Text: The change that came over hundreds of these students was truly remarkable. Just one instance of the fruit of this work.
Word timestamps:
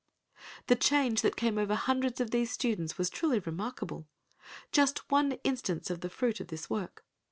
The 0.65 0.75
change 0.75 1.21
that 1.21 1.35
came 1.35 1.59
over 1.59 1.75
hundreds 1.75 2.19
of 2.19 2.31
these 2.31 2.49
students 2.51 2.97
was 2.97 3.07
truly 3.07 3.37
remarkable. 3.37 4.07
Just 4.71 5.11
one 5.11 5.33
instance 5.43 5.91
of 5.91 6.01
the 6.01 6.09
fruit 6.09 6.39
of 6.39 6.47
this 6.47 6.71
work. 6.71 7.05